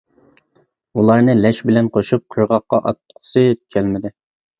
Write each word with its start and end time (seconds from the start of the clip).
ئۇلارنى 1.01 1.35
لەش 1.39 1.59
بىلەن 1.69 1.89
قوشۇپ 1.97 2.23
قىرغاققا 2.37 2.79
ئاتقۇسى 2.93 3.45
كەلمىدى. 3.77 4.13